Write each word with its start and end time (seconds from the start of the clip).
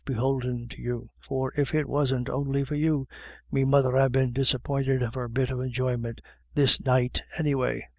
beholden 0.03 0.67
to 0.67 0.81
you; 0.81 1.11
for 1.19 1.53
if 1.55 1.75
it 1.75 1.87
wasn't 1.87 2.27
on'y 2.27 2.63
for 2.63 2.73
you, 2.73 3.07
me 3.51 3.63
mother'd 3.63 3.93
ha* 3.93 4.07
been 4.09 4.33
disappointed 4.33 5.03
of 5.03 5.13
her 5.13 5.27
bit 5.27 5.51
of 5.51 5.61
enjoy 5.61 5.95
ment 5.95 6.19
this 6.55 6.81
night 6.83 7.21
any 7.37 7.53
way." 7.53 7.85